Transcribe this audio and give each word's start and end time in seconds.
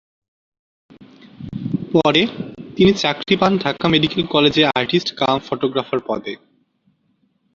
পরে 1.93 2.21
তিনি 2.75 2.91
চাকরি 2.93 3.35
পান 3.37 3.51
ঢাকা 3.57 3.85
মেডিকেল 3.87 4.23
কলেজে 4.27 4.63
আর্টিস্ট 4.75 5.09
কাম 5.15 5.35
ফটোগ্রাফার 5.47 5.99
পদে। 6.07 6.33